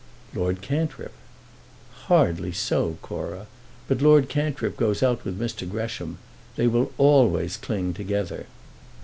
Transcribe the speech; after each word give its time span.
"Lord 0.33 0.63
Cantrip." 0.63 1.11
"Hardly 2.07 2.51
so, 2.53 2.97
Cora. 3.03 3.45
But 3.87 4.01
Lord 4.01 4.29
Cantrip 4.29 4.75
goes 4.75 5.03
out 5.03 5.23
with 5.23 5.39
Mr. 5.39 5.69
Gresham. 5.69 6.17
They 6.55 6.65
will 6.65 6.91
always 6.97 7.55
cling 7.55 7.93
together." 7.93 8.47